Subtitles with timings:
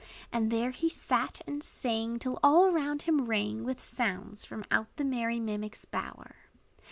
[0.31, 4.87] And there he sat and sang, Till all around him rang, With sounds, from out
[4.95, 6.37] the merry mimic's bower.